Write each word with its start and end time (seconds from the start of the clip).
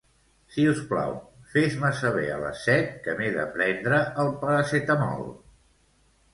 Si 0.53 0.63
us 0.69 0.79
plau, 0.93 1.11
fes-me 1.51 1.91
saber 1.99 2.25
a 2.37 2.41
les 2.45 2.65
set 2.71 2.89
que 3.05 3.15
m'he 3.21 3.29
de 3.37 3.47
prendre 3.59 4.03
el 4.25 4.35
Paracetamol. 4.43 5.33